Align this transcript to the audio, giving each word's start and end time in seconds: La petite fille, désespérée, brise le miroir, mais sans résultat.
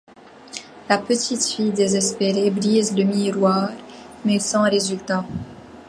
La 0.89 0.97
petite 0.97 1.43
fille, 1.45 1.69
désespérée, 1.69 2.49
brise 2.49 2.97
le 2.97 3.03
miroir, 3.03 3.69
mais 4.25 4.39
sans 4.39 4.63
résultat. 4.63 5.23